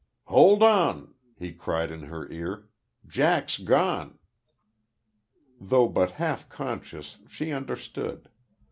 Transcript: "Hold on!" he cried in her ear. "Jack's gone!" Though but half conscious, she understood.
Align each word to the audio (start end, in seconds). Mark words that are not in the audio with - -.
"Hold 0.25 0.63
on!" 0.63 1.13
he 1.37 1.53
cried 1.53 1.91
in 1.91 2.05
her 2.05 2.27
ear. 2.31 2.69
"Jack's 3.07 3.59
gone!" 3.59 4.17
Though 5.59 5.89
but 5.89 6.13
half 6.13 6.49
conscious, 6.49 7.19
she 7.29 7.51
understood. 7.51 8.27